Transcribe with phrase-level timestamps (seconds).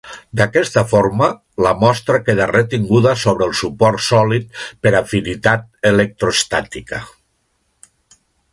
[0.39, 1.27] D'aquesta forma,
[1.65, 7.03] la mostra queda retinguda sobre el suport sòlid per afinitat electroestàtica.